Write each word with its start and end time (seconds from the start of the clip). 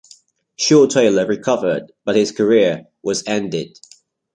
Shawe-Taylor 0.57 1.27
recovered 1.27 1.91
but 2.05 2.15
his 2.15 2.31
career 2.31 2.87
was 3.03 3.21
ended. 3.27 3.77